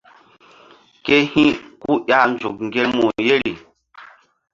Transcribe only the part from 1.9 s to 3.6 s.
ƴah nzuk ŋgermu yeri.